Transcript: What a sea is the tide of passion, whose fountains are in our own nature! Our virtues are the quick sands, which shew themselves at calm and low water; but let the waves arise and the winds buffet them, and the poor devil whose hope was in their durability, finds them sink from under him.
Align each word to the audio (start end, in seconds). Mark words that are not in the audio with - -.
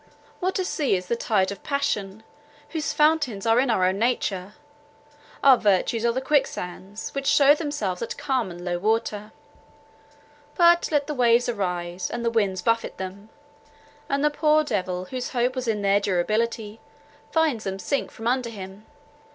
What 0.39 0.57
a 0.57 0.65
sea 0.65 0.95
is 0.95 1.05
the 1.05 1.15
tide 1.15 1.51
of 1.51 1.61
passion, 1.61 2.23
whose 2.69 2.91
fountains 2.91 3.45
are 3.45 3.59
in 3.59 3.69
our 3.69 3.85
own 3.85 3.99
nature! 3.99 4.55
Our 5.43 5.57
virtues 5.59 6.03
are 6.05 6.11
the 6.11 6.21
quick 6.21 6.47
sands, 6.47 7.11
which 7.13 7.27
shew 7.27 7.53
themselves 7.53 8.01
at 8.01 8.17
calm 8.17 8.49
and 8.49 8.65
low 8.65 8.79
water; 8.79 9.31
but 10.55 10.89
let 10.91 11.05
the 11.05 11.13
waves 11.13 11.47
arise 11.47 12.09
and 12.09 12.25
the 12.25 12.31
winds 12.31 12.63
buffet 12.63 12.97
them, 12.97 13.29
and 14.09 14.23
the 14.25 14.31
poor 14.31 14.63
devil 14.63 15.05
whose 15.05 15.33
hope 15.37 15.55
was 15.55 15.67
in 15.67 15.83
their 15.83 15.99
durability, 15.99 16.79
finds 17.31 17.63
them 17.63 17.77
sink 17.77 18.09
from 18.09 18.25
under 18.25 18.49
him. 18.49 18.87